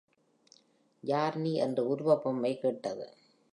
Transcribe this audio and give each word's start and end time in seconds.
யார் 1.03 1.37
நீ?என்று 1.37 1.87
உருவ 1.87 2.15
பொம்மை 2.17 2.53
கேட்டது. 2.57 3.07